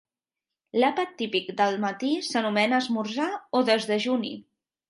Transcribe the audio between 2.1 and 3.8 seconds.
s'anomena esmorzar o